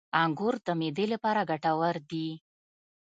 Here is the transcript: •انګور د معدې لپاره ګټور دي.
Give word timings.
•انګور 0.23 0.55
د 0.65 0.67
معدې 0.79 1.05
لپاره 1.13 1.47
ګټور 1.51 1.95
دي. 2.09 2.27